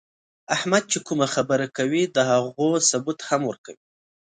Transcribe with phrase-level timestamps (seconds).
[0.55, 3.83] احمد چې کومه خبره کوي، د هغو ثبوت هم ورکوي.